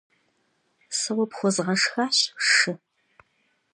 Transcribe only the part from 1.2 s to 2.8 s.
пхуэзгъэшхащ шы.